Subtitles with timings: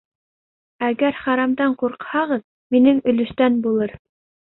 [0.87, 2.43] -Әгәр харамдан ҡурҡһағыҙ,
[2.79, 3.99] минең өлөштән булыр.